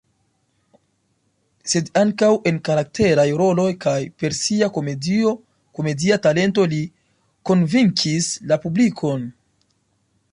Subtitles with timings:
[1.73, 6.83] Sed ankaŭ en karakteraj roloj kaj per sia komedia talento li
[7.51, 9.33] konvinkis la publikon.